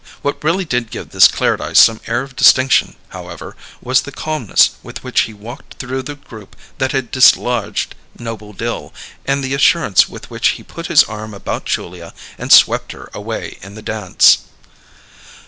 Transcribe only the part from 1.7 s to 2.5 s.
some air of